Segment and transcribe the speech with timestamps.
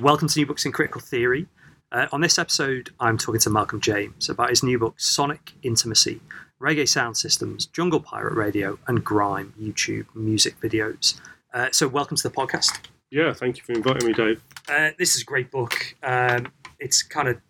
[0.00, 1.46] Welcome to New Books in Critical Theory.
[1.90, 6.20] Uh, on this episode, I'm talking to Malcolm James about his new book, Sonic Intimacy
[6.60, 11.20] Reggae Sound Systems, Jungle Pirate Radio, and Grime YouTube music videos.
[11.54, 12.78] Uh, so, welcome to the podcast.
[13.10, 14.42] Yeah, thank you for inviting me, Dave.
[14.68, 15.94] Uh, this is a great book.
[16.02, 17.40] Um, it's kind of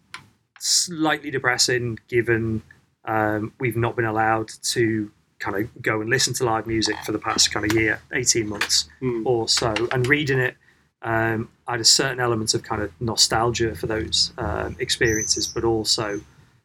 [0.60, 2.62] slightly depressing given
[3.06, 7.12] um, we've not been allowed to kind of go and listen to live music for
[7.12, 9.26] the past kind of year, 18 months Hmm.
[9.26, 9.74] or so.
[9.92, 10.56] And reading it,
[11.02, 15.64] um, I had a certain element of kind of nostalgia for those um, experiences, but
[15.64, 16.20] also,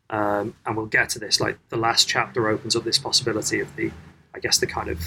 [0.09, 3.75] um, and we'll get to this, like the last chapter opens up this possibility of
[3.75, 3.91] the,
[4.33, 4.99] I guess, the kind of,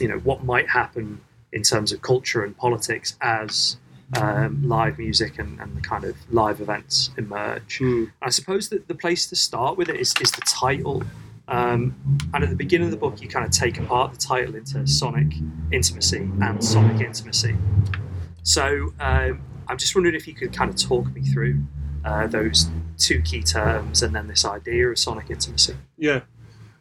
[0.00, 1.20] you know, what might happen
[1.52, 3.76] in terms of culture and politics as
[4.16, 7.78] um, live music and, and the kind of live events emerge.
[7.78, 8.04] Hmm.
[8.20, 11.02] I suppose that the place to start with it is, is the title.
[11.48, 11.94] Um,
[12.34, 14.86] and at the beginning of the book, you kind of take apart the title into
[14.86, 15.34] Sonic
[15.70, 17.56] Intimacy and Sonic Intimacy.
[18.42, 21.62] So um, I'm just wondering if you could kind of talk me through
[22.04, 25.76] uh, those two key terms and then this idea of Sonic Intimacy.
[25.96, 26.20] Yeah.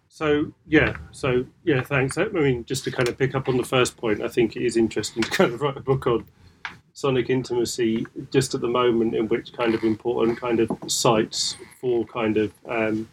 [0.09, 2.17] So yeah, so yeah, thanks.
[2.17, 4.63] I mean, just to kind of pick up on the first point, I think it
[4.63, 6.25] is interesting to kind of write a book on
[6.93, 12.05] sonic intimacy just at the moment in which kind of important kind of sites for
[12.05, 13.07] kind of um,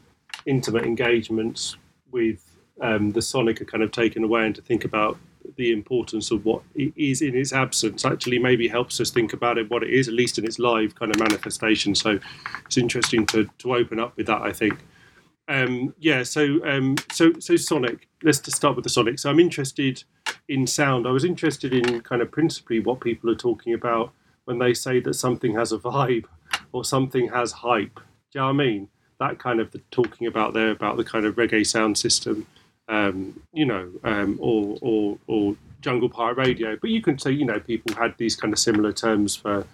[0.47, 1.77] intimate engagements
[2.11, 2.45] with
[2.81, 5.19] um, the sonic are kind of taken away and to think about
[5.57, 9.59] the importance of what it is in its absence actually maybe helps us think about
[9.59, 12.19] it what it is at least in its live kind of manifestation so
[12.65, 14.79] it's interesting to, to open up with that i think
[15.49, 18.07] um, yeah, so um, so so Sonic.
[18.23, 19.19] Let's just start with the Sonic.
[19.19, 20.05] So I'm interested
[20.49, 21.07] in sound.
[21.07, 24.13] I was interested in kind of principally what people are talking about
[24.45, 26.27] when they say that something has a vibe
[26.73, 27.95] or something has hype.
[27.95, 28.89] Do you know what I mean?
[29.21, 32.47] That kind of the talking about there about the kind of reggae sound system,
[32.89, 36.77] um, you know, um, or or or jungle pirate radio.
[36.77, 39.67] But you can say you know people had these kind of similar terms for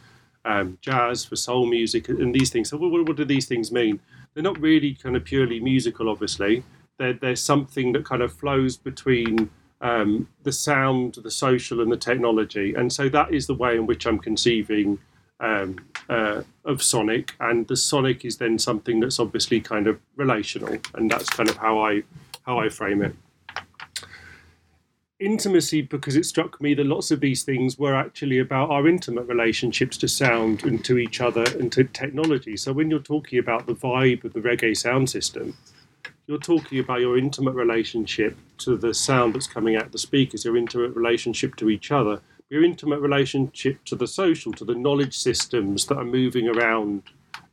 [0.44, 2.70] um, jazz, for soul music, and these things.
[2.70, 4.00] So what, what do these things mean?
[4.34, 6.64] They're not really kind of purely musical, obviously.
[6.98, 11.96] They're, there's something that kind of flows between um, the sound, the social, and the
[11.96, 12.74] technology.
[12.74, 14.98] And so that is the way in which I'm conceiving
[15.40, 17.34] um, uh, of Sonic.
[17.40, 21.56] And the Sonic is then something that's obviously kind of relational, and that's kind of
[21.56, 22.02] how I
[22.44, 23.14] how I frame it.
[25.20, 29.26] Intimacy, because it struck me that lots of these things were actually about our intimate
[29.26, 32.56] relationships to sound and to each other and to technology.
[32.56, 35.56] So when you're talking about the vibe of the reggae sound system,
[36.26, 40.56] you're talking about your intimate relationship to the sound that's coming out the speakers, your
[40.56, 45.86] intimate relationship to each other, your intimate relationship to the social, to the knowledge systems
[45.86, 47.02] that are moving around,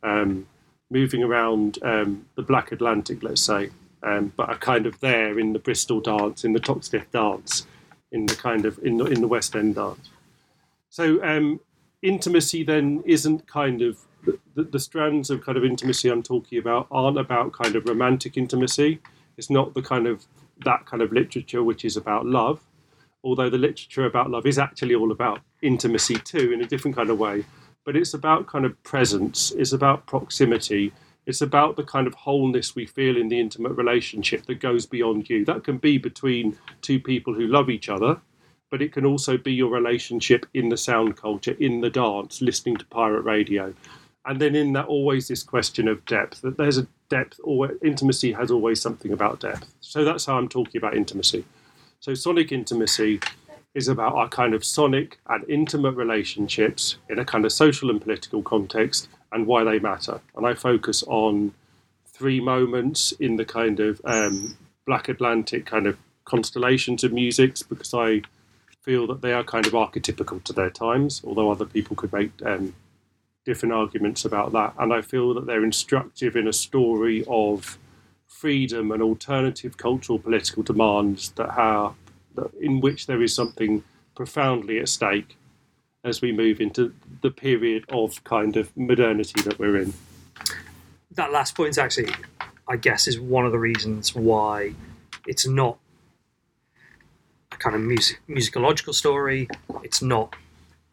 [0.02, 0.46] um,
[0.90, 3.70] moving around um, the Black Atlantic, let's say,
[4.02, 7.66] um, but are kind of there in the Bristol dance, in the Toxteth dance,
[8.10, 10.10] in the kind of in the, in the West End dance.
[10.90, 11.60] So um,
[12.02, 16.58] intimacy then isn't kind of the, the, the strands of kind of intimacy I'm talking
[16.58, 19.00] about aren't about kind of romantic intimacy.
[19.36, 20.24] It's not the kind of
[20.64, 22.60] that kind of literature which is about love,
[23.24, 27.10] although the literature about love is actually all about intimacy too in a different kind
[27.10, 27.44] of way.
[27.84, 29.50] But it's about kind of presence.
[29.52, 30.92] It's about proximity.
[31.26, 35.30] It's about the kind of wholeness we feel in the intimate relationship that goes beyond
[35.30, 35.44] you.
[35.44, 38.20] That can be between two people who love each other,
[38.70, 42.76] but it can also be your relationship in the sound culture, in the dance, listening
[42.78, 43.74] to pirate radio.
[44.26, 48.32] and then in that always this question of depth that there's a depth or intimacy
[48.32, 51.44] has always something about depth so that's how i'm talking about intimacy
[52.00, 53.20] so sonic intimacy
[53.74, 58.00] is about our kind of sonic and intimate relationships in a kind of social and
[58.00, 61.52] political context and why they matter and i focus on
[62.06, 64.56] three moments in the kind of um,
[64.86, 68.20] black atlantic kind of constellations of musics because i
[68.82, 72.30] feel that they are kind of archetypical to their times although other people could make
[72.44, 72.74] um,
[73.44, 74.74] different arguments about that.
[74.78, 77.78] And I feel that they're instructive in a story of
[78.26, 81.94] freedom and alternative cultural political demands that are
[82.60, 85.36] in which there is something profoundly at stake
[86.04, 89.92] as we move into the period of kind of modernity that we're in.
[91.12, 92.12] That last point actually,
[92.68, 94.74] I guess, is one of the reasons why
[95.26, 95.78] it's not
[97.52, 99.48] a kind of music, musicological story.
[99.82, 100.34] It's not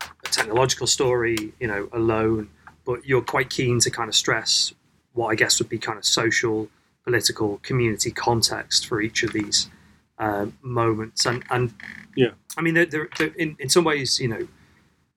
[0.01, 2.49] a technological story, you know, alone,
[2.85, 4.73] but you're quite keen to kind of stress
[5.13, 6.69] what I guess would be kind of social,
[7.03, 9.69] political, community context for each of these
[10.19, 11.25] uh, moments.
[11.25, 11.73] And and
[12.15, 14.47] yeah, I mean, they're, they're, they're in in some ways, you know,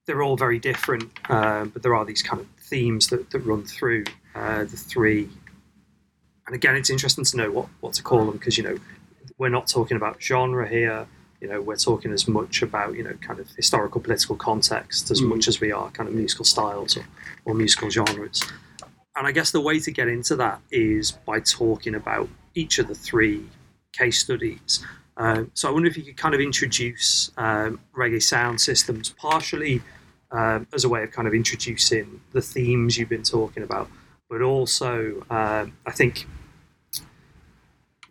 [0.07, 3.65] they're all very different, uh, but there are these kind of themes that, that run
[3.65, 4.05] through
[4.35, 5.29] uh, the three.
[6.47, 8.79] And again, it's interesting to know what, what to call them because you know
[9.39, 11.07] we're not talking about genre here
[11.43, 15.21] you know we're talking as much about you know kind of historical political context as
[15.21, 15.29] mm.
[15.29, 17.05] much as we are kind of musical styles or,
[17.45, 18.43] or musical genres
[19.17, 22.87] and i guess the way to get into that is by talking about each of
[22.87, 23.45] the three
[23.93, 24.85] case studies
[25.17, 29.83] um, so i wonder if you could kind of introduce um, reggae sound systems partially
[30.31, 33.89] um, as a way of kind of introducing the themes you've been talking about
[34.29, 36.27] but also um, i think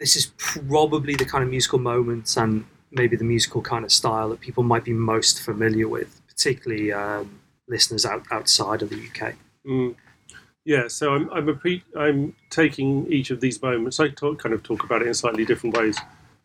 [0.01, 4.30] this is probably the kind of musical moments and maybe the musical kind of style
[4.30, 9.36] that people might be most familiar with, particularly um, listeners out, outside of the UK.
[9.65, 9.95] Mm.
[10.65, 14.00] Yeah, so I'm I'm, pre- I'm taking each of these moments.
[14.00, 15.97] I talk, kind of talk about it in slightly different ways,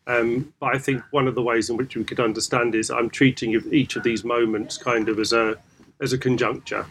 [0.07, 3.09] um, but I think one of the ways in which we could understand is I'm
[3.09, 5.57] treating each of these moments kind of as a
[6.01, 6.85] as a conjuncture.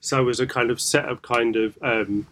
[0.00, 2.26] So as a kind of set of kind of um,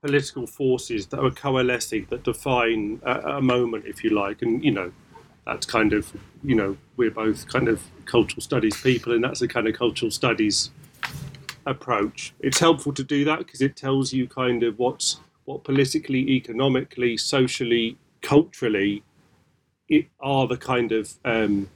[0.00, 4.70] political forces that are coalescing that define a, a moment, if you like, and you
[4.70, 4.92] know
[5.44, 6.12] that's kind of
[6.42, 10.10] you know we're both kind of cultural studies people and that's a kind of cultural
[10.10, 10.70] studies
[11.66, 16.30] approach it's helpful to do that because it tells you kind of what's what politically
[16.30, 19.02] economically socially culturally
[19.88, 21.68] it are the kind of um,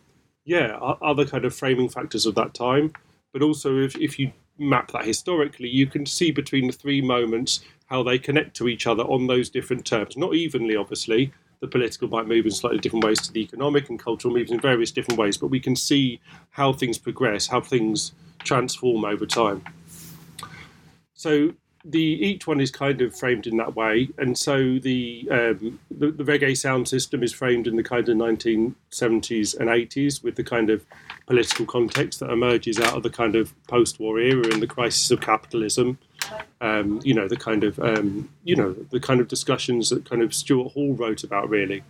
[0.44, 2.92] yeah are, the kind of framing factors of that time
[3.32, 7.60] but also if, if you map that historically you can see between the three moments
[7.86, 12.08] how they connect to each other on those different terms not evenly obviously the political
[12.08, 15.18] might move in slightly different ways to the economic, and cultural moves in various different
[15.18, 15.36] ways.
[15.36, 18.12] But we can see how things progress, how things
[18.44, 19.64] transform over time.
[21.14, 21.54] So
[21.88, 26.10] the each one is kind of framed in that way, and so the, um, the,
[26.10, 30.44] the reggae sound system is framed in the kind of 1970s and 80s with the
[30.44, 30.84] kind of
[31.26, 35.20] political context that emerges out of the kind of post-war era and the crisis of
[35.20, 35.98] capitalism.
[36.60, 40.20] Um, you know the kind of um, you know the kind of discussions that kind
[40.20, 41.84] of Stuart Hall wrote about really,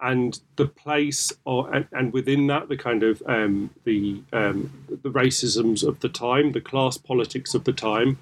[0.00, 5.10] and the place or and, and within that the kind of um, the um, the
[5.10, 8.18] racisms of the time, the class politics of the time,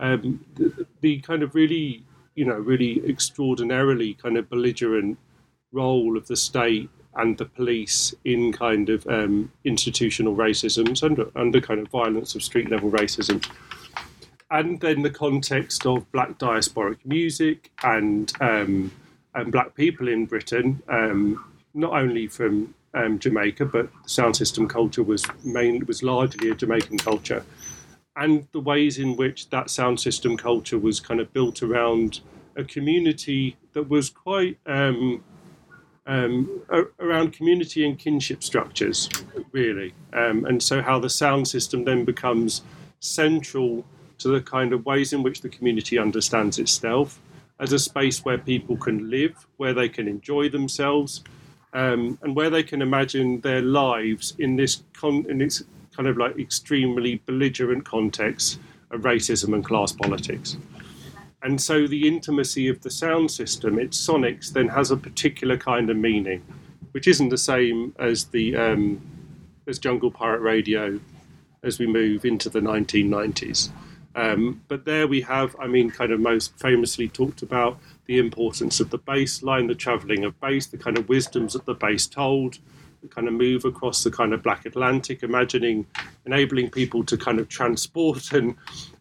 [0.00, 5.18] um, the, the, kind of really you know really extraordinarily kind of belligerent
[5.72, 11.60] role of the state and the police in kind of um, institutional racism under under
[11.60, 13.44] kind of violence of street level racism.
[14.52, 18.92] And then the context of black diasporic music and um,
[19.34, 21.44] and black people in Britain, um,
[21.74, 26.54] not only from um, Jamaica, but the sound system culture was main was largely a
[26.54, 27.44] Jamaican culture,
[28.20, 32.20] and the ways in which that sound system culture was kind of built around
[32.54, 35.24] a community that was quite um,
[36.06, 36.62] um,
[36.98, 39.08] around community and kinship structures,
[39.52, 42.62] really, um, and so how the sound system then becomes
[43.00, 43.84] central
[44.18, 47.20] to the kind of ways in which the community understands itself
[47.58, 51.22] as a space where people can live, where they can enjoy themselves,
[51.72, 55.62] um, and where they can imagine their lives in this con- in this
[55.94, 58.58] kind of like extremely belligerent context
[58.90, 60.56] of racism and class politics.
[61.42, 65.88] And so the intimacy of the sound system, its sonics, then has a particular kind
[65.88, 66.44] of meaning,
[66.92, 69.00] which isn't the same as the um,
[69.66, 71.00] as Jungle Pirate Radio
[71.62, 73.70] as we move into the 1990s.
[74.14, 78.80] Um, but there we have, I mean, kind of most famously talked about the importance
[78.80, 82.06] of the bass line, the travelling of bass, the kind of wisdoms that the bass
[82.06, 82.58] told,
[83.08, 85.86] kind of move across the kind of Black Atlantic, imagining,
[86.26, 88.54] enabling people to kind of transport and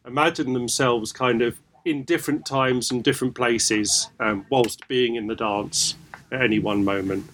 [0.05, 5.35] imagine themselves kind of in different times and different places um, whilst being in the
[5.35, 5.95] dance
[6.31, 7.29] at any one moment.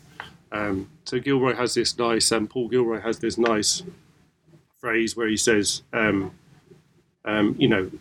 [0.51, 3.83] Um, so Gilroy has this nice, um, Paul Gilroy has this nice
[4.79, 6.31] phrase where he says, um,
[7.25, 7.91] um, you know,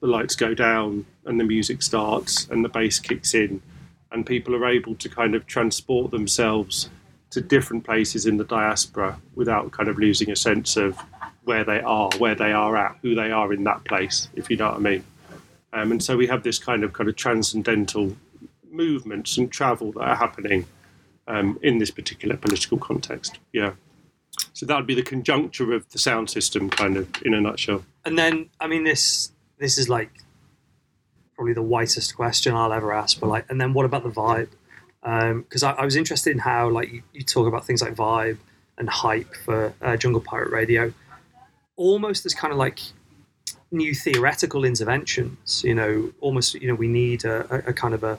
[0.00, 3.62] the lights go down and the music starts and the bass kicks in,
[4.10, 6.88] and people are able to kind of transport themselves
[7.30, 10.98] to different places in the diaspora without kind of losing a sense of
[11.44, 14.56] where they are, where they are at, who they are in that place, if you
[14.56, 15.04] know what I mean.
[15.72, 18.16] Um, and so we have this kind of kind of transcendental
[18.70, 20.66] movements and travel that are happening
[21.28, 23.38] um, in this particular political context.
[23.52, 23.72] Yeah.
[24.52, 27.84] So that would be the conjuncture of the sound system, kind of in a nutshell.
[28.04, 30.10] And then, I mean, this this is like
[31.34, 33.20] probably the whitest question I'll ever ask.
[33.20, 34.48] But like, and then what about the vibe?
[35.02, 37.94] Because um, I, I, was interested in how like you, you, talk about things like
[37.94, 38.36] vibe
[38.76, 40.92] and hype for uh, Jungle Pirate Radio,
[41.76, 42.80] almost as kind of like
[43.70, 45.64] new theoretical interventions.
[45.64, 48.18] You know, almost you know we need a, a, a kind of a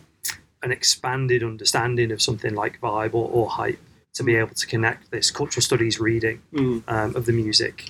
[0.63, 3.79] an expanded understanding of something like vibe or, or hype
[4.13, 6.83] to be able to connect this cultural studies reading mm.
[6.87, 7.89] um, of the music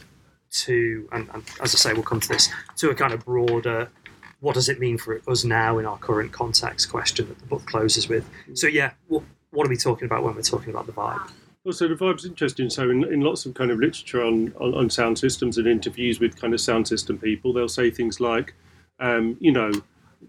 [0.51, 3.89] to, and, and, as I say, we'll come to this, to a kind of broader,
[4.41, 7.65] what does it mean for us now in our current context question that the book
[7.65, 8.27] closes with.
[8.53, 11.31] So, yeah, what, what are we talking about when we're talking about the vibe?
[11.63, 12.69] Well, so the vibe's interesting.
[12.69, 16.19] So, in, in lots of kind of literature on, on, on sound systems and interviews
[16.19, 18.55] with kind of sound system people, they'll say things like,
[18.99, 19.71] um, you know,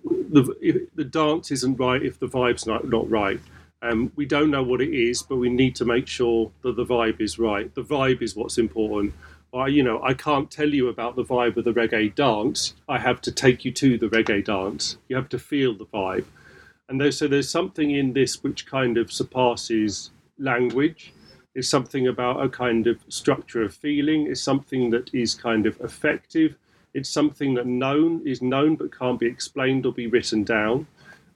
[0.05, 3.41] the, the dance isn't right if the vibe's not, not right.
[3.81, 6.85] Um, we don't know what it is, but we need to make sure that the
[6.85, 7.75] vibe is right.
[7.75, 9.13] The vibe is what's important.
[9.55, 12.75] I, you know, I can't tell you about the vibe of the reggae dance.
[12.89, 14.97] I have to take you to the reggae dance.
[15.09, 16.25] You have to feel the vibe.
[16.89, 21.13] And there's, so there's something in this which kind of surpasses language.
[21.55, 24.27] It's something about a kind of structure of feeling.
[24.27, 26.57] It's something that is kind of effective.
[26.95, 30.87] It's something that known is known but can't be explained or be written down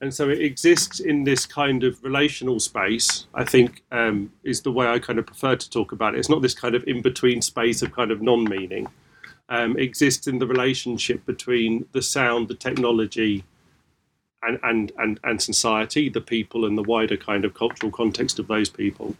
[0.01, 4.71] and so it exists in this kind of relational space i think um, is the
[4.71, 6.19] way i kind of prefer to talk about it.
[6.19, 8.87] It's not this kind of in-between space of kind of non-meaning.
[9.49, 13.45] Um, exists in the relationship between the sound the technology
[14.43, 18.47] and, and, and, and society the people and the wider kind of cultural context of
[18.47, 19.15] those people.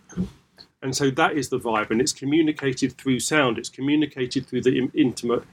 [0.82, 3.58] And so that is the vibe and it's communicated through sound.
[3.58, 5.44] It's communicated through the intimate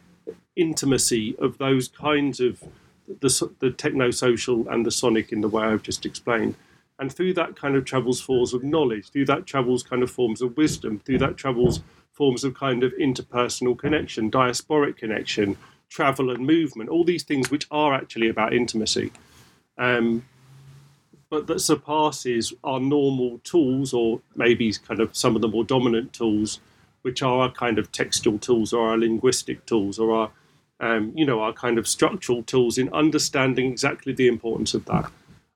[0.57, 2.63] intimacy of those kinds of
[3.07, 6.55] the, the techno social and the sonic in the way I've just explained.
[6.99, 10.41] And through that kind of travels forms of knowledge, through that travels kind of forms
[10.41, 11.81] of wisdom, through that travels
[12.13, 15.57] forms of kind of interpersonal connection, diasporic connection,
[15.89, 19.13] travel and movement, all these things which are actually about intimacy.
[19.77, 20.25] Um,
[21.31, 26.13] but that surpasses our normal tools, or maybe kind of some of the more dominant
[26.13, 26.61] tools,
[27.03, 30.31] which are our kind of textual tools, or our linguistic tools, or our
[30.81, 35.11] um, you know, our kind of structural tools in understanding exactly the importance of that.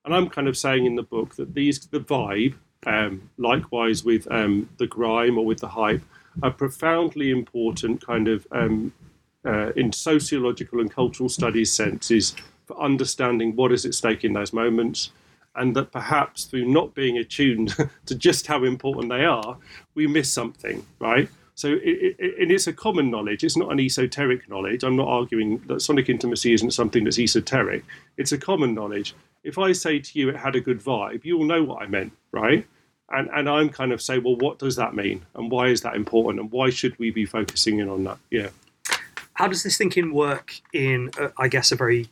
[0.04, 2.54] And I'm kind of saying in the book that these, the vibe,
[2.86, 6.02] um, likewise with um, the grime or with the hype,
[6.42, 8.92] are profoundly important kind of um,
[9.44, 12.34] uh, in sociological and cultural studies senses
[12.66, 15.10] for understanding what is at stake in those moments.
[15.56, 17.74] And that perhaps through not being attuned
[18.06, 19.58] to just how important they are,
[19.94, 21.28] we miss something, right?
[21.58, 23.42] So it, it, it's a common knowledge.
[23.42, 24.84] It's not an esoteric knowledge.
[24.84, 27.84] I'm not arguing that sonic intimacy isn't something that's esoteric.
[28.16, 29.16] It's a common knowledge.
[29.42, 32.12] If I say to you it had a good vibe, you'll know what I meant,
[32.30, 32.64] right?
[33.10, 35.96] And and I'm kind of say, well, what does that mean, and why is that
[35.96, 38.18] important, and why should we be focusing in on that?
[38.30, 38.50] Yeah.
[39.32, 42.08] How does this thinking work in, uh, I guess, a very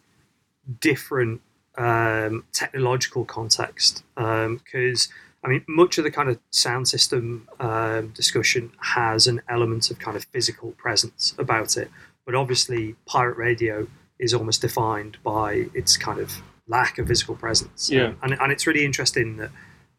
[0.81, 1.41] different
[1.79, 4.03] um, technological context?
[4.17, 5.13] Because um,
[5.47, 9.99] I mean, much of the kind of sound system um, discussion has an element of
[10.01, 11.89] kind of physical presence about it,
[12.25, 13.87] but obviously, pirate radio
[14.19, 17.89] is almost defined by its kind of lack of physical presence.
[17.89, 19.51] Yeah, and and it's really interesting that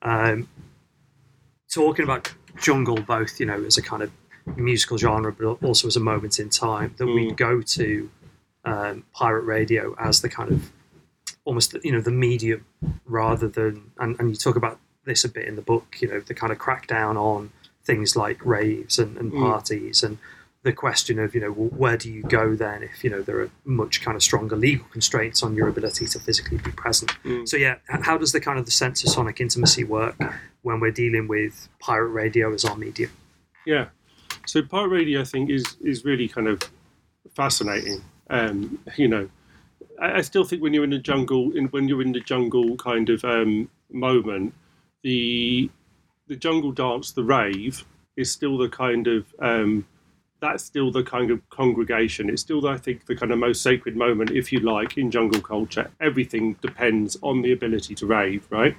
[0.01, 0.49] um,
[1.73, 4.11] talking about jungle, both you know as a kind of
[4.57, 7.15] musical genre, but also as a moment in time, that mm.
[7.15, 8.09] we go to
[8.65, 10.73] um, pirate radio as the kind of
[11.45, 12.65] almost you know the medium
[13.05, 14.77] rather than and, and you talk about
[15.07, 15.97] this a bit in the book.
[15.99, 17.51] You know, the kind of crackdown on
[17.83, 19.39] things like raves and, and mm.
[19.39, 20.19] parties and
[20.67, 23.39] the question of you know well, where do you go then if you know there
[23.39, 27.47] are much kind of stronger legal constraints on your ability to physically be present mm.
[27.47, 30.17] so yeah how does the kind of the sense of sonic intimacy work
[30.63, 33.09] when we're dealing with pirate radio as our medium
[33.65, 33.85] yeah
[34.45, 36.61] so pirate radio i think is is really kind of
[37.33, 39.29] fascinating um, you know
[40.01, 42.75] I, I, still think when you're in the jungle in, when you're in the jungle
[42.75, 44.53] kind of um, moment
[45.03, 45.69] the
[46.27, 47.85] the jungle dance, the rave,
[48.17, 49.85] is still the kind of um,
[50.39, 52.29] that's still the kind of congregation.
[52.29, 55.41] It's still, I think, the kind of most sacred moment, if you like, in jungle
[55.41, 55.89] culture.
[55.99, 58.75] Everything depends on the ability to rave, right?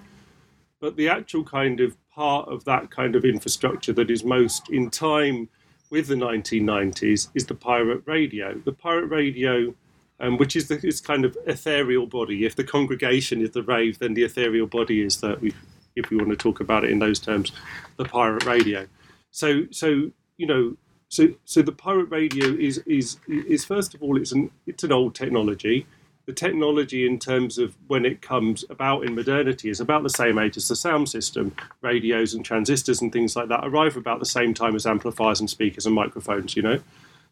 [0.81, 4.91] But the actual kind of part of that kind of infrastructure that is most in
[4.91, 5.49] time
[5.91, 8.55] with the 1990s is the pirate radio.
[8.65, 9.75] The pirate radio,
[10.21, 12.45] um, which is this kind of ethereal body.
[12.45, 15.53] If the congregation is the rave, then the ethereal body is that we,
[15.99, 17.53] if we want to talk about it in those terms,
[17.97, 18.87] the pirate radio.
[19.31, 20.77] So, so you know,
[21.09, 24.93] so so the pirate radio is is is first of all it's an it's an
[24.93, 25.87] old technology.
[26.27, 30.39] The technology in terms of when it comes about in modernity is about the same
[30.39, 31.57] age as the sound system.
[31.81, 35.49] Radios and transistors and things like that arrive about the same time as amplifiers and
[35.49, 36.55] speakers and microphones.
[36.55, 36.81] You know,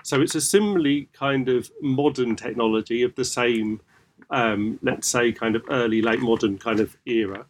[0.03, 3.83] so it's a similarly kind of modern technology of the same,
[4.31, 7.45] um, let's say, kind of early late modern kind of era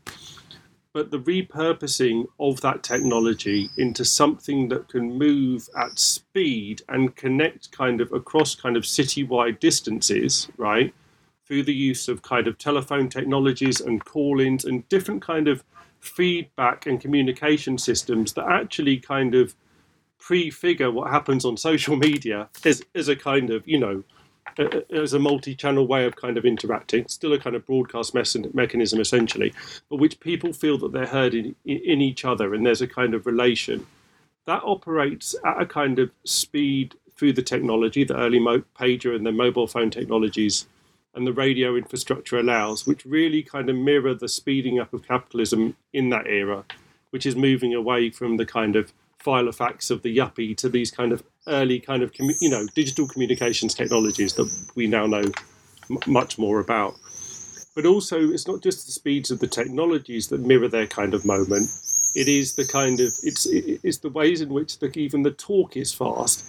[0.96, 7.70] but the repurposing of that technology into something that can move at speed and connect
[7.70, 10.94] kind of across kind of citywide distances, right?
[11.46, 15.62] Through the use of kind of telephone technologies and call-ins and different kind of
[16.00, 19.54] feedback and communication systems that actually kind of
[20.18, 24.02] prefigure what happens on social media as, as a kind of, you know,
[24.58, 29.52] as a multi-channel way of kind of interacting, still a kind of broadcast mechanism essentially,
[29.88, 33.14] but which people feel that they're heard in, in each other and there's a kind
[33.14, 33.86] of relation.
[34.46, 39.26] That operates at a kind of speed through the technology, the early mo- pager and
[39.26, 40.66] the mobile phone technologies
[41.14, 45.74] and the radio infrastructure allows, which really kind of mirror the speeding up of capitalism
[45.92, 46.64] in that era,
[47.10, 51.12] which is moving away from the kind of filofax of the yuppie to these kind
[51.12, 55.24] of early kind of you know digital communications technologies that we now know
[55.90, 56.94] m- much more about.
[57.74, 61.24] But also, it's not just the speeds of the technologies that mirror their kind of
[61.26, 61.70] moment.
[62.14, 65.76] It is the kind of it's it's the ways in which the, even the talk
[65.76, 66.46] is fast,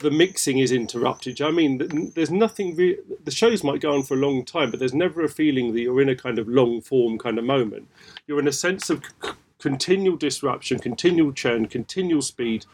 [0.00, 1.40] the mixing is interrupted.
[1.42, 2.76] I mean, there's nothing.
[2.76, 5.74] Re- the shows might go on for a long time, but there's never a feeling
[5.74, 7.88] that you're in a kind of long form kind of moment.
[8.26, 9.30] You're in a sense of c-
[9.60, 12.66] continual disruption, continual churn, continual speed,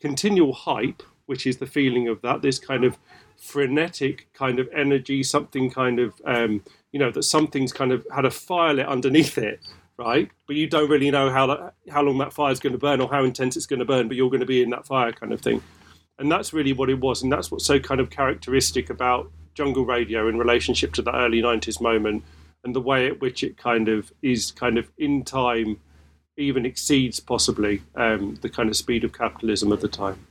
[0.00, 2.98] continual hype, which is the feeling of that this kind of
[3.36, 8.24] frenetic kind of energy, something kind of um, you know that something's kind of had
[8.24, 9.60] a fire lit underneath it,
[9.98, 10.30] right?
[10.46, 13.00] But you don't really know how that, how long that fire is going to burn
[13.00, 15.12] or how intense it's going to burn, but you're going to be in that fire
[15.12, 15.62] kind of thing,
[16.18, 19.84] and that's really what it was, and that's what's so kind of characteristic about jungle
[19.84, 22.22] radio in relationship to the early '90s moment
[22.64, 25.78] and the way at which it kind of is kind of in time
[26.36, 30.26] even exceeds possibly um, the kind of speed of capitalism at the time.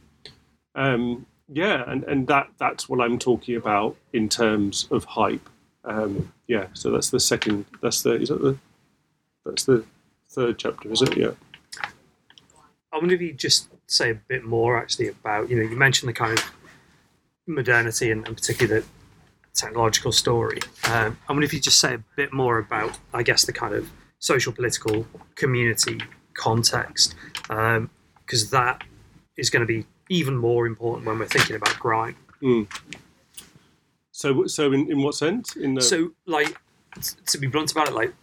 [0.76, 5.48] Um, yeah, and, and that that's what I'm talking about in terms of hype.
[5.86, 7.66] Um, yeah, so that's the second.
[7.82, 8.58] That's the is that the
[9.46, 9.86] that's the
[10.30, 11.18] third chapter, is it?
[11.18, 11.32] Yeah.
[12.92, 16.10] I wonder if you just say a bit more actually about you know you mentioned
[16.10, 16.52] the kind of
[17.48, 18.88] modernity and, and particularly the
[19.54, 20.60] technological story.
[20.86, 23.74] Um, I wonder if you just say a bit more about I guess the kind
[23.74, 25.06] of social political
[25.36, 26.00] community
[26.34, 27.90] context because um,
[28.52, 28.84] that
[29.38, 32.16] is going to be even more important when we're thinking about grime.
[32.42, 32.68] Mm.
[34.12, 35.56] So, so in, in what sense?
[35.56, 35.82] In the...
[35.82, 36.60] so, like,
[37.28, 38.14] to be blunt about it, like,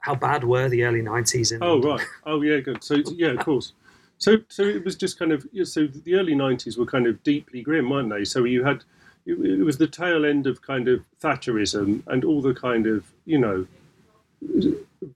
[0.00, 1.52] how bad were the early '90s?
[1.52, 1.90] In oh, London?
[1.90, 2.06] right.
[2.26, 2.84] Oh, yeah, good.
[2.84, 3.72] So, yeah, of course.
[4.18, 7.62] So, so it was just kind of so the early '90s were kind of deeply
[7.62, 8.24] grim, weren't they?
[8.24, 8.84] So you had
[9.26, 13.04] it, it was the tail end of kind of Thatcherism and all the kind of
[13.24, 13.66] you know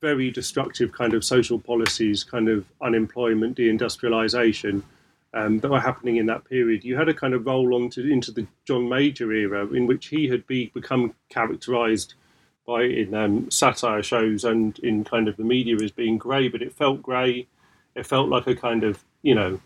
[0.00, 4.82] very destructive kind of social policies, kind of unemployment, deindustrialization
[5.38, 6.84] um, that were happening in that period.
[6.84, 10.06] You had a kind of roll on to, into the John Major era, in which
[10.06, 12.14] he had be, become characterized
[12.66, 16.62] by in um, satire shows and in kind of the media as being grey, but
[16.62, 17.46] it felt grey.
[17.94, 19.60] It felt like a kind of you know,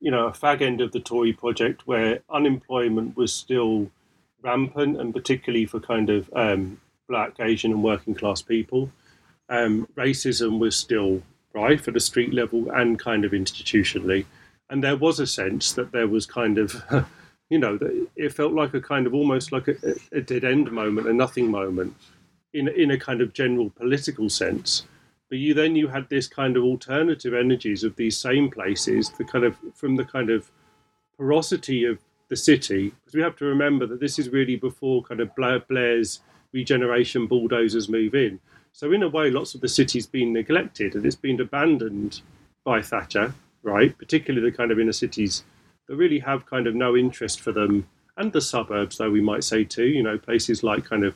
[0.00, 3.90] you know, a fag end of the Tory project where unemployment was still
[4.42, 8.90] rampant, and particularly for kind of um, black, Asian, and working class people.
[9.48, 14.24] Um, racism was still rife at a street level and kind of institutionally
[14.70, 16.82] and there was a sense that there was kind of
[17.50, 17.78] you know
[18.16, 19.76] it felt like a kind of almost like a,
[20.12, 21.94] a, dead end moment a nothing moment
[22.54, 24.84] in in a kind of general political sense.
[25.28, 29.24] But you then you had this kind of alternative energies of these same places the
[29.24, 30.50] kind of from the kind of
[31.16, 32.92] porosity of the city.
[33.00, 36.20] Because we have to remember that this is really before kind of Blair's
[36.52, 38.40] regeneration bulldozers move in.
[38.72, 42.22] So in a way lots of the city's been neglected and it's been abandoned
[42.64, 43.96] by Thatcher right?
[43.98, 45.44] Particularly the kind of inner cities
[45.88, 49.44] that really have kind of no interest for them, and the suburbs, though we might
[49.44, 49.86] say too.
[49.86, 51.14] You know, places like kind of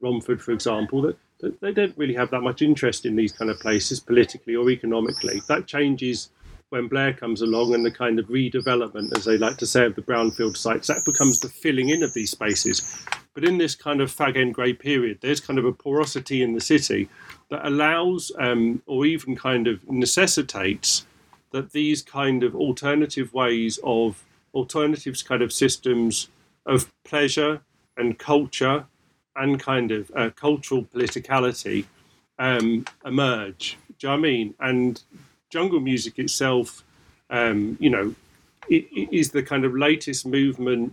[0.00, 3.50] Romford, for example, that, that they don't really have that much interest in these kind
[3.50, 5.42] of places politically or economically.
[5.48, 6.30] That changes
[6.70, 9.94] when Blair comes along and the kind of redevelopment, as they like to say, of
[9.94, 13.04] the brownfield sites, that becomes the filling in of these spaces.
[13.34, 16.54] But in this kind of fag end grey period, there's kind of a porosity in
[16.54, 17.08] the city
[17.50, 21.06] that allows um, or even kind of necessitates
[21.54, 26.28] that these kind of alternative ways of alternatives kind of systems
[26.66, 27.60] of pleasure
[27.96, 28.84] and culture
[29.36, 31.84] and kind of uh, cultural politicality
[32.40, 33.78] um, emerge.
[34.00, 34.54] Do you know I mean?
[34.58, 35.00] And
[35.48, 36.82] jungle music itself,
[37.30, 38.16] um, you know,
[38.68, 40.92] it, it is the kind of latest movement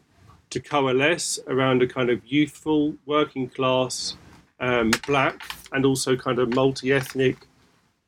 [0.52, 4.15] to coalesce around a kind of youthful, working class,
[4.60, 7.47] um, black, and also kind of multi ethnic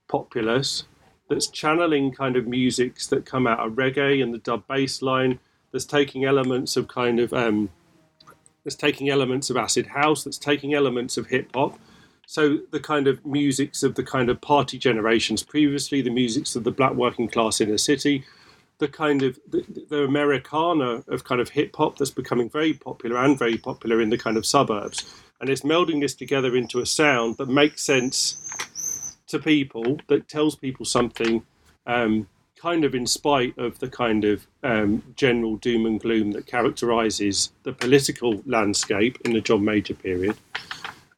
[0.07, 0.83] populace
[1.29, 5.39] that's channeling kind of musics that come out of reggae and the dub bass line,
[5.71, 7.69] that's taking elements of kind of, um,
[8.63, 11.79] that's taking elements of acid house, that's taking elements of hip hop.
[12.25, 16.63] So the kind of musics of the kind of party generations previously, the musics of
[16.63, 18.23] the black working class in a city,
[18.79, 23.17] the kind of the, the Americana of kind of hip hop that's becoming very popular
[23.17, 25.21] and very popular in the kind of suburbs.
[25.39, 28.37] And it's melding this together into a sound that makes sense
[29.33, 31.43] to people, that tells people something,
[31.85, 36.47] um, kind of in spite of the kind of um, general doom and gloom that
[36.47, 40.37] characterizes the political landscape in the John Major period.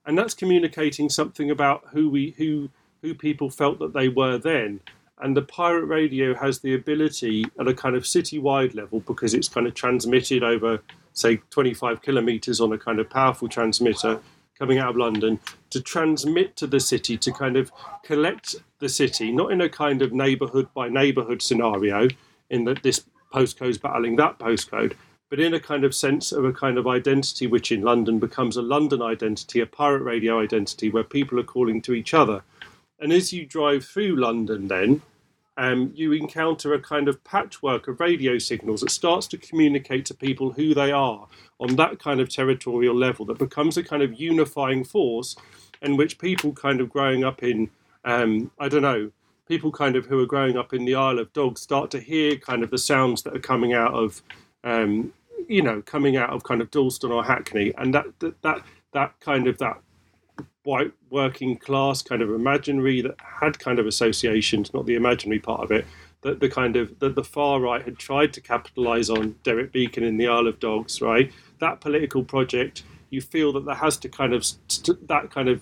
[0.06, 2.70] And that's communicating something about who we who
[3.02, 4.80] who people felt that they were then
[5.20, 9.48] and the pirate radio has the ability at a kind of citywide level because it's
[9.48, 10.82] kind of transmitted over
[11.14, 14.20] say 25 kilometers on a kind of powerful transmitter
[14.58, 15.40] coming out of london
[15.70, 17.72] to transmit to the city to kind of
[18.04, 22.08] collect the city not in a kind of neighborhood by neighborhood scenario
[22.50, 24.94] in that this postcode's battling that postcode
[25.30, 28.56] but in a kind of sense of a kind of identity which in london becomes
[28.56, 32.44] a london identity a pirate radio identity where people are calling to each other.
[33.00, 35.02] And as you drive through London, then
[35.58, 40.14] um, you encounter a kind of patchwork of radio signals that starts to communicate to
[40.14, 41.28] people who they are
[41.60, 45.36] on that kind of territorial level that becomes a kind of unifying force
[45.82, 47.70] in which people kind of growing up in,
[48.04, 49.12] um, I don't know,
[49.48, 52.36] people kind of who are growing up in the Isle of Dogs start to hear
[52.36, 54.22] kind of the sounds that are coming out of,
[54.64, 55.14] um,
[55.48, 58.62] you know, coming out of kind of Dalston or Hackney, and that that that,
[58.94, 59.78] that kind of that
[60.64, 65.62] white working class kind of imaginary that had kind of associations, not the imaginary part
[65.62, 65.86] of it,
[66.22, 70.04] that the kind of that the far right had tried to capitalize on Derek Beackon
[70.04, 71.32] in the Isle of Dogs, right?
[71.60, 75.62] That political project, you feel that there has to kind of st- that kind of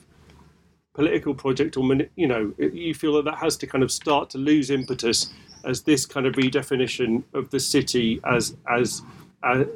[0.94, 1.84] political project, or
[2.16, 5.34] you know, you feel that that has to kind of start to lose impetus
[5.66, 9.02] as this kind of redefinition of the city as as
[9.44, 9.68] as,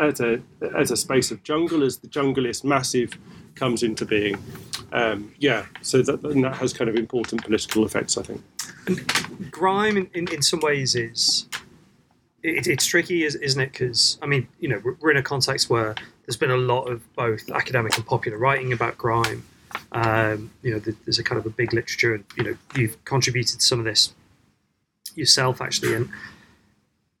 [0.00, 0.40] as a
[0.74, 3.18] as a space of jungle, as the jungle is massive
[3.54, 4.36] comes into being.
[4.92, 8.42] Um, yeah, so that, that has kind of important political effects, I think.
[8.86, 11.48] And grime, in, in, in some ways, is
[12.42, 13.72] it, it's tricky, isn't it?
[13.72, 15.94] Because I mean, you know, we're in a context where
[16.26, 19.44] there's been a lot of both academic and popular writing about grime.
[19.92, 23.58] Um, you know, there's a kind of a big literature, and you know, you've contributed
[23.58, 24.14] to some of this
[25.16, 26.08] yourself, actually, and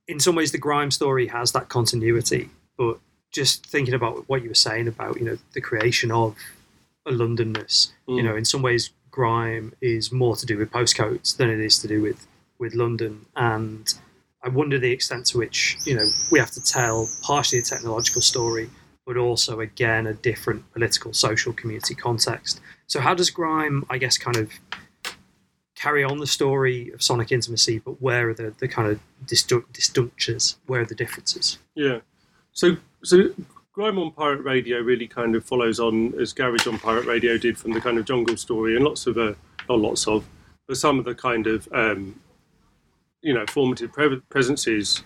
[0.06, 2.98] in some ways, the grime story has that continuity, but
[3.34, 6.36] just thinking about what you were saying about you know the creation of
[7.04, 7.92] a Londonness.
[8.08, 8.16] Mm.
[8.16, 11.78] You know, in some ways, grime is more to do with postcodes than it is
[11.80, 12.26] to do with
[12.58, 13.26] with London.
[13.36, 13.92] And
[14.42, 18.22] I wonder the extent to which you know we have to tell partially a technological
[18.22, 18.70] story,
[19.04, 22.60] but also again a different political, social, community context.
[22.86, 24.50] So how does grime, I guess, kind of
[25.74, 30.56] carry on the story of sonic intimacy, but where are the, the kind of disjunctures?
[30.66, 31.58] Where are the differences?
[31.74, 31.98] Yeah.
[32.52, 33.30] So so
[33.72, 37.58] Grime on Pirate Radio really kind of follows on as Garage on Pirate Radio did
[37.58, 39.34] from the kind of jungle story and lots of, uh,
[39.68, 40.24] not lots of,
[40.68, 42.18] but some of the kind of, um,
[43.20, 45.02] you know, formative pre- presences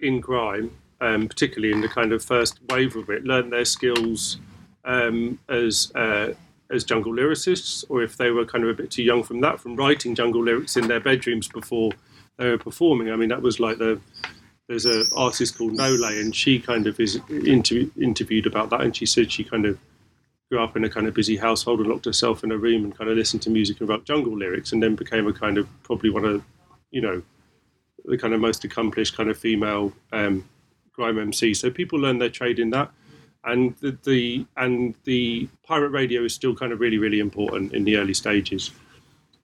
[0.00, 0.70] in grime,
[1.02, 4.38] um, particularly in the kind of first wave of it, learned their skills
[4.84, 6.32] um, as uh,
[6.70, 9.60] as jungle lyricists, or if they were kind of a bit too young from that,
[9.60, 11.90] from writing jungle lyrics in their bedrooms before
[12.38, 13.10] they were performing.
[13.10, 14.00] I mean, that was like the
[14.70, 18.82] there's an artist called No Lay, and she kind of is inter- interviewed about that,
[18.82, 19.76] and she said she kind of
[20.48, 22.96] grew up in a kind of busy household and locked herself in a room and
[22.96, 25.66] kind of listened to music and wrote jungle lyrics, and then became a kind of
[25.82, 26.44] probably one of,
[26.92, 27.20] you know,
[28.04, 30.48] the kind of most accomplished kind of female um,
[30.92, 31.52] grime MC.
[31.52, 32.92] So people learn their trade in that,
[33.42, 37.82] and the, the and the pirate radio is still kind of really really important in
[37.82, 38.70] the early stages.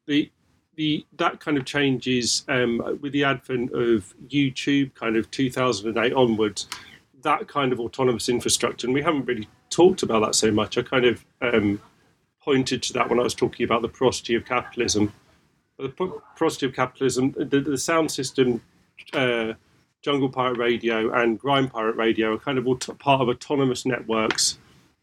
[0.07, 0.31] The
[0.77, 6.69] the that kind of changes um, with the advent of YouTube, kind of 2008 onwards.
[7.23, 10.79] That kind of autonomous infrastructure, and we haven't really talked about that so much.
[10.79, 11.81] I kind of um,
[12.41, 15.13] pointed to that when I was talking about the porosity of capitalism.
[15.79, 18.63] the porosity of capitalism, the, the sound system,
[19.13, 19.55] uh,
[20.03, 22.65] Jungle Pirate Radio and Grime Pirate Radio are kind of
[22.99, 24.59] part of autonomous networks,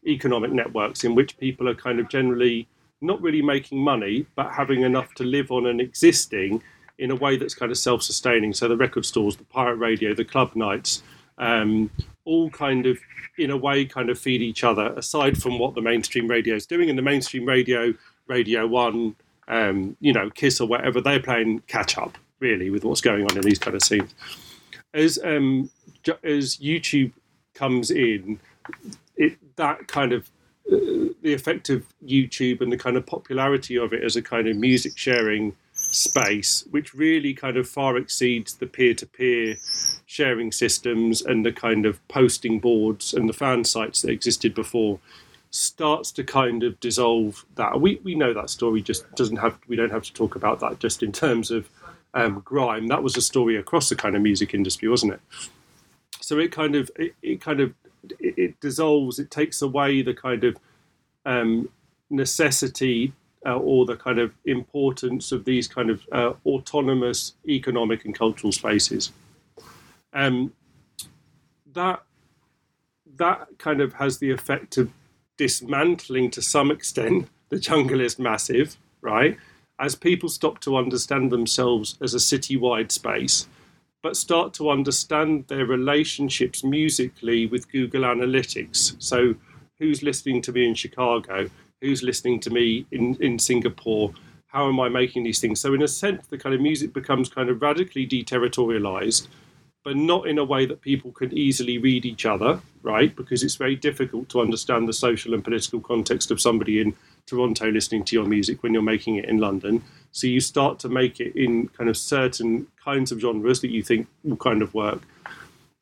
[0.06, 2.66] economic networks, in which people are kind of generally
[3.00, 6.62] not really making money, but having enough to live on and existing
[6.98, 8.54] in a way that's kind of self-sustaining.
[8.54, 11.02] So the record stores, the pirate radio, the club nights,
[11.38, 11.90] um,
[12.24, 12.98] all kind of
[13.36, 14.94] in a way kind of feed each other.
[14.96, 17.92] Aside from what the mainstream radio is doing, and the mainstream radio,
[18.26, 19.16] Radio One,
[19.48, 23.36] um, you know, Kiss or whatever, they're playing catch up really with what's going on
[23.36, 24.14] in these kind of scenes.
[24.94, 25.70] As um,
[26.22, 27.12] as YouTube
[27.54, 28.38] comes in,
[29.16, 30.30] it that kind of
[30.66, 34.56] the effect of YouTube and the kind of popularity of it as a kind of
[34.56, 39.56] music sharing space, which really kind of far exceeds the peer to peer
[40.06, 44.98] sharing systems and the kind of posting boards and the fan sites that existed before,
[45.50, 47.80] starts to kind of dissolve that.
[47.80, 50.78] We, we know that story just doesn't have, we don't have to talk about that
[50.78, 51.68] just in terms of
[52.12, 52.88] um, grime.
[52.88, 55.20] That was a story across the kind of music industry, wasn't it?
[56.20, 57.72] So it kind of, it, it kind of,
[58.18, 60.56] it, it, dissolves, it takes away the kind of
[61.26, 61.68] um,
[62.10, 63.12] necessity
[63.46, 68.52] uh, or the kind of importance of these kind of uh, autonomous economic and cultural
[68.52, 69.12] spaces.
[70.12, 70.52] Um,
[71.72, 72.02] that
[73.16, 74.90] that kind of has the effect of
[75.36, 79.36] dismantling to some extent the jungle is massive, right?
[79.78, 83.48] As people stop to understand themselves as a citywide space,
[84.04, 88.94] but start to understand their relationships musically with Google Analytics.
[89.02, 89.34] So,
[89.80, 91.50] who's listening to me in Chicago?
[91.84, 94.12] who's listening to me in, in Singapore,
[94.46, 95.60] how am I making these things?
[95.60, 99.28] So in a sense, the kind of music becomes kind of radically deterritorialized,
[99.84, 103.14] but not in a way that people can easily read each other, right?
[103.14, 106.94] Because it's very difficult to understand the social and political context of somebody in
[107.26, 109.82] Toronto listening to your music when you're making it in London.
[110.14, 113.82] So you start to make it in kind of certain kinds of genres that you
[113.82, 115.02] think will kind of work.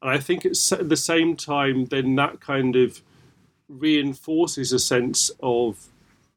[0.00, 3.02] And I think it's at the same time, then that kind of
[3.68, 5.86] reinforces a sense of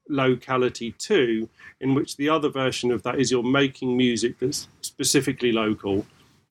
[0.10, 1.48] locality too,
[1.80, 6.06] in which the other version of that is you're making music that's specifically local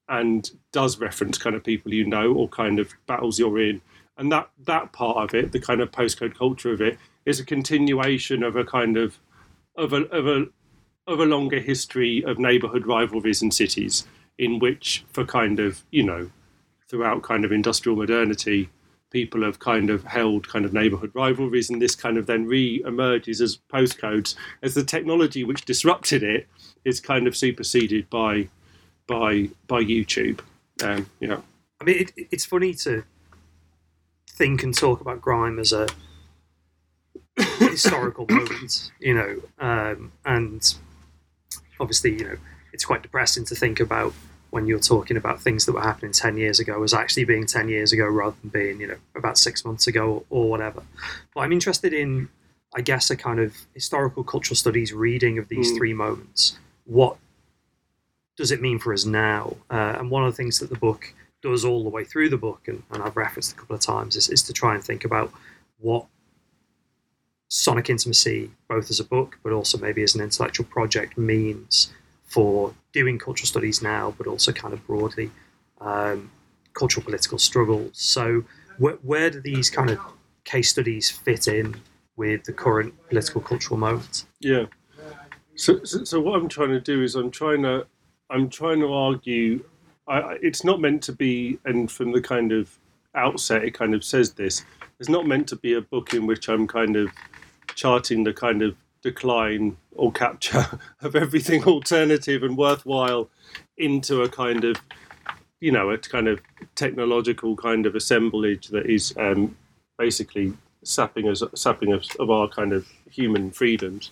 [0.09, 3.83] and does reference kind of people you know or kind of battles you're in.
[4.16, 7.44] And that that part of it, the kind of postcode culture of it, is a
[7.44, 9.18] continuation of a kind of
[9.76, 10.46] of a of a
[11.06, 14.06] of a longer history of neighborhood rivalries in cities
[14.38, 16.30] in which for kind of, you know,
[16.88, 18.68] throughout kind of industrial modernity,
[19.10, 23.40] people have kind of held kind of neighborhood rivalries, and this kind of then re-emerges
[23.40, 26.48] as postcodes as the technology which disrupted it
[26.84, 28.48] is kind of superseded by
[29.06, 30.40] by by YouTube.
[30.82, 31.42] Um, you know,
[31.80, 33.04] I mean, it, it's funny to
[34.28, 35.86] think and talk about grime as a
[37.58, 40.74] historical moment, you know, um, and
[41.80, 42.37] obviously, you know,
[42.72, 44.12] it's quite depressing to think about
[44.50, 47.68] when you're talking about things that were happening 10 years ago as actually being 10
[47.68, 50.82] years ago rather than being, you know, about six months ago or, whatever.
[51.34, 52.28] But I'm interested in,
[52.74, 55.76] I guess, a kind of historical cultural studies reading of these mm.
[55.76, 56.56] three moments.
[56.84, 57.16] What
[58.37, 59.56] does it mean for us now?
[59.70, 62.38] Uh, and one of the things that the book does all the way through the
[62.38, 65.04] book, and, and I've referenced a couple of times, is, is to try and think
[65.04, 65.32] about
[65.78, 66.06] what
[67.54, 71.92] Sonic Intimacy, both as a book, but also maybe as an intellectual project, means
[72.24, 75.30] for doing cultural studies now, but also kind of broadly
[75.80, 76.32] um,
[76.72, 77.90] cultural political struggles.
[77.92, 78.42] So,
[78.78, 80.00] wh- where do these kind of
[80.42, 81.76] case studies fit in
[82.16, 84.24] with the current political cultural moment?
[84.40, 84.64] Yeah.
[85.54, 87.86] So, so, so, what I'm trying to do is I'm trying to
[88.30, 89.64] I'm trying to argue.
[90.08, 92.76] I, it's not meant to be, and from the kind of
[93.14, 94.64] outset, it kind of says this.
[94.98, 97.10] It's not meant to be a book in which I'm kind of
[97.74, 100.66] charting the kind of decline or capture
[101.02, 103.28] of everything alternative and worthwhile
[103.76, 104.76] into a kind of
[105.60, 106.40] you know a kind of
[106.74, 109.56] technological kind of assemblage that is um,
[109.98, 114.10] basically sapping us sapping us of our kind of human freedoms.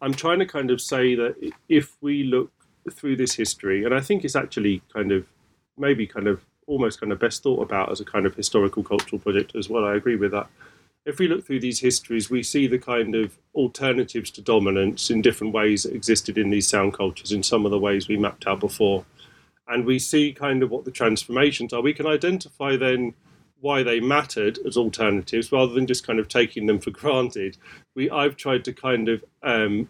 [0.00, 2.52] I'm trying to kind of say that if we look
[2.92, 5.26] through this history, and I think it's actually kind of
[5.76, 9.18] maybe kind of almost kind of best thought about as a kind of historical cultural
[9.18, 9.84] project as well.
[9.84, 10.48] I agree with that
[11.06, 15.22] if we look through these histories, we see the kind of alternatives to dominance in
[15.22, 18.46] different ways that existed in these sound cultures in some of the ways we mapped
[18.46, 19.06] out before.
[19.68, 21.80] And we see kind of what the transformations are.
[21.80, 23.14] We can identify then
[23.60, 27.56] why they mattered as alternatives rather than just kind of taking them for granted.
[27.94, 29.88] We I've tried to kind of um,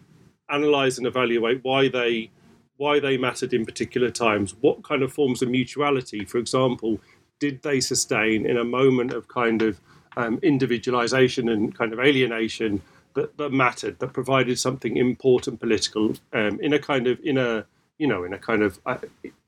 [0.49, 2.29] analyze and evaluate why they
[2.77, 4.55] why they mattered in particular times.
[4.61, 6.99] What kind of forms of mutuality, for example,
[7.39, 9.81] did they sustain in a moment of kind of
[10.17, 12.81] um, individualization and kind of alienation
[13.13, 17.65] that, that mattered, that provided something important political um, in a kind of in a
[17.97, 18.97] you know in a kind of uh,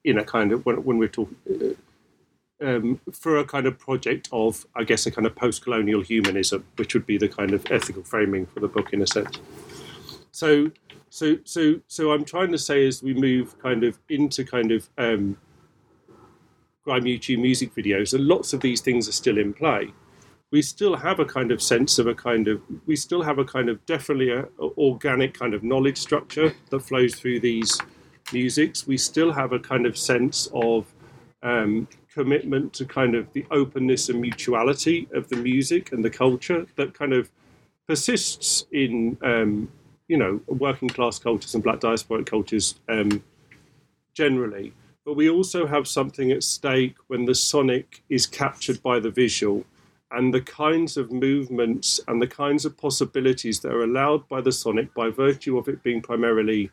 [0.03, 1.37] in a kind of when, when we're talking.
[1.49, 1.73] Uh,
[2.61, 6.93] um, for a kind of project of, I guess, a kind of post-colonial humanism, which
[6.93, 9.39] would be the kind of ethical framing for the book in a sense.
[10.33, 10.69] So,
[11.09, 14.89] so, so, so, I'm trying to say as we move kind of into kind of
[14.97, 15.37] um,
[16.83, 19.93] grime YouTube music videos, and lots of these things are still in play.
[20.51, 23.45] We still have a kind of sense of a kind of, we still have a
[23.45, 27.79] kind of definitely a, a organic kind of knowledge structure that flows through these
[28.33, 28.87] musics.
[28.87, 30.85] We still have a kind of sense of
[31.43, 36.65] um, commitment to kind of the openness and mutuality of the music and the culture
[36.75, 37.29] that kind of
[37.87, 39.71] persists in um,
[40.07, 43.23] you know working class cultures and black diasporic cultures um,
[44.13, 44.73] generally
[45.05, 49.63] but we also have something at stake when the sonic is captured by the visual
[50.11, 54.51] and the kinds of movements and the kinds of possibilities that are allowed by the
[54.51, 56.71] sonic by virtue of it being primarily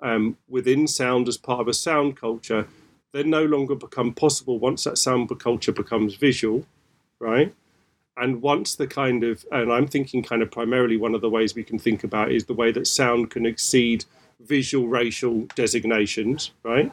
[0.00, 2.66] um, within sound as part of a sound culture
[3.12, 6.64] they no longer become possible once that sound culture becomes visual,
[7.18, 7.54] right?
[8.16, 11.54] And once the kind of, and I'm thinking kind of primarily one of the ways
[11.54, 14.04] we can think about is the way that sound can exceed
[14.40, 16.92] visual racial designations, right?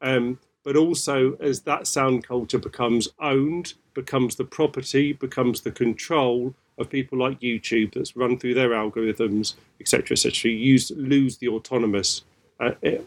[0.00, 6.54] Um, but also as that sound culture becomes owned, becomes the property, becomes the control
[6.78, 10.50] of people like YouTube that's run through their algorithms, etc., etc.
[10.50, 12.24] You lose the autonomous,
[12.58, 12.98] uh, eh,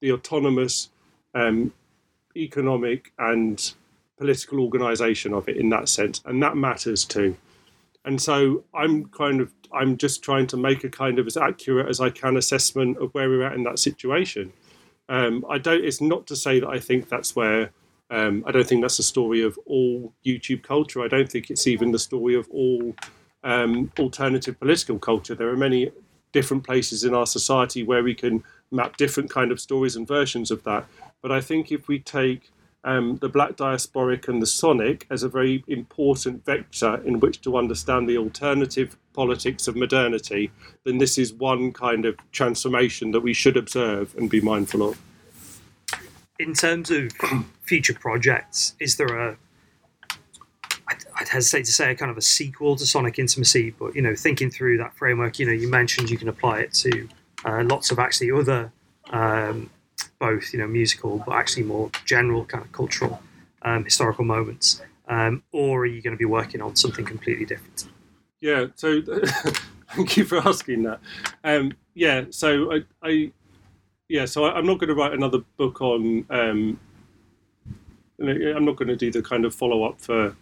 [0.00, 0.90] the autonomous
[1.34, 1.72] um,
[2.36, 3.74] economic and
[4.16, 7.36] political organisation of it in that sense, and that matters too.
[8.04, 11.88] And so I'm kind of I'm just trying to make a kind of as accurate
[11.88, 14.52] as I can assessment of where we're at in that situation.
[15.08, 15.84] Um, I don't.
[15.84, 17.70] It's not to say that I think that's where.
[18.10, 21.02] Um, I don't think that's the story of all YouTube culture.
[21.02, 22.94] I don't think it's even the story of all
[23.44, 25.34] um, alternative political culture.
[25.34, 25.90] There are many
[26.32, 30.50] different places in our society where we can map different kind of stories and versions
[30.50, 30.86] of that.
[31.22, 32.50] But I think if we take
[32.84, 37.56] um, the black diasporic and the sonic as a very important vector in which to
[37.56, 40.50] understand the alternative politics of modernity,
[40.84, 44.98] then this is one kind of transformation that we should observe and be mindful of.
[46.38, 47.12] In terms of
[47.62, 49.36] future projects, is there a
[51.20, 54.14] I'd hesitate to say a kind of a sequel to Sonic Intimacy, but you know,
[54.14, 57.08] thinking through that framework, you know, you mentioned you can apply it to
[57.44, 58.72] uh, lots of actually other
[59.10, 59.70] um,
[60.18, 63.20] both you know musical but actually more general kind of cultural
[63.62, 64.82] um, historical moments.
[65.08, 67.88] Um, or are you going to be working on something completely different?
[68.40, 69.00] Yeah so
[69.94, 71.00] thank you for asking that.
[71.44, 73.32] Um, yeah so I, I,
[74.08, 76.80] yeah so I, am not going to write another book on um,
[78.20, 80.34] i'm not going to do the kind of follow-up for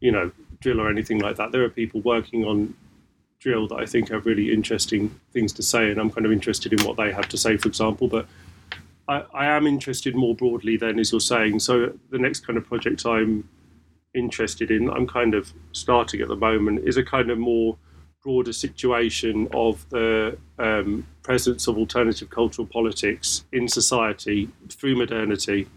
[0.00, 2.74] you know drill or anything like that there are people working on
[3.40, 6.72] drill that i think have really interesting things to say and i'm kind of interested
[6.72, 8.26] in what they have to say for example but
[9.08, 11.60] I, I am interested more broadly then, as you're saying.
[11.60, 13.48] So the next kind of project I'm
[14.14, 17.76] interested in, I'm kind of starting at the moment, is a kind of more
[18.26, 25.68] broader situation of the um, presence of alternative cultural politics in society through modernity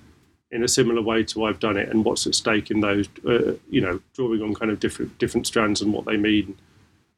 [0.49, 3.53] in a similar way to I've done it and what's at stake in those, uh,
[3.69, 6.57] you know, drawing on kind of different different strands and what they mean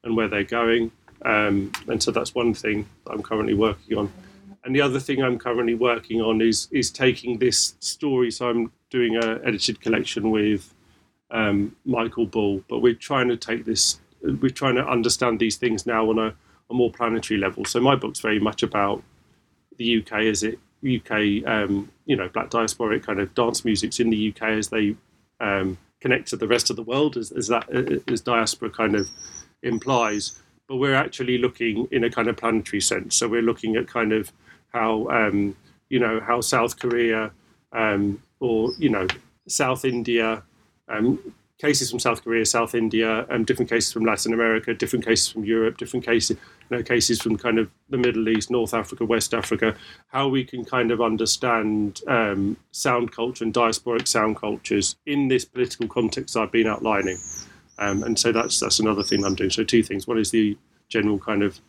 [0.03, 0.91] and where they're going.
[1.21, 4.11] Um, and so that's one thing I'm currently working on.
[4.65, 8.31] And the other thing I'm currently working on is is taking this story.
[8.31, 10.73] So I'm doing an edited collection with
[11.29, 14.00] um, Michael Bull, but we're trying to take this.
[14.23, 16.33] We're trying to understand these things now on a,
[16.69, 17.65] a more planetary level.
[17.65, 19.03] So my book's very much about
[19.77, 24.09] the UK as it UK, um, you know, black diasporic kind of dance musics in
[24.09, 24.95] the UK as they
[25.39, 27.69] um, connect to the rest of the world, as, as that
[28.09, 29.07] as diaspora kind of
[29.61, 30.41] implies.
[30.67, 33.15] But we're actually looking in a kind of planetary sense.
[33.15, 34.31] So we're looking at kind of
[34.73, 35.55] how um,
[35.89, 37.31] you know how South Korea
[37.73, 39.07] um, or you know
[39.47, 40.43] South India,
[40.87, 41.19] um,
[41.61, 45.43] cases from South Korea, South India, um, different cases from Latin America, different cases from
[45.43, 46.37] Europe, different cases
[46.69, 49.75] you know, cases from kind of the Middle East, North Africa, West Africa,
[50.07, 55.45] how we can kind of understand um, sound culture and diasporic sound cultures in this
[55.45, 57.19] political context I've been outlining.
[57.77, 59.51] Um, and so that's that's another thing I'm doing.
[59.51, 60.07] So two things.
[60.07, 60.57] One is the
[60.89, 61.61] general kind of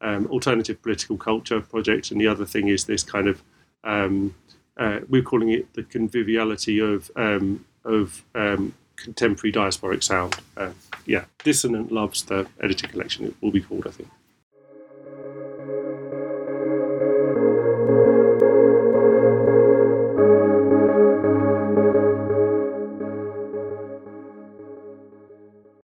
[0.00, 3.42] um, alternative political culture project, and the other thing is this kind of
[3.84, 4.34] um,
[4.76, 8.24] uh, we're calling it the conviviality of um, of
[8.96, 10.36] contemporary diasporic sound.
[10.56, 10.70] Uh,
[11.06, 13.26] yeah, Dissonant loves the edited collection.
[13.26, 14.08] It will be called, I think.